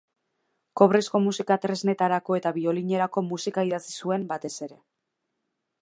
Kobrezko 0.79 1.19
musika 1.25 1.57
tresnetarako 1.65 2.39
eta 2.39 2.55
biolinerako 2.57 3.23
musika 3.29 3.67
idatzi 3.71 3.95
zuen, 4.01 4.27
batez 4.33 4.55
ere. 4.69 4.81